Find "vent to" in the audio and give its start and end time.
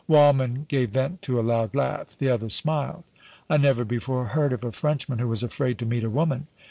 0.89-1.39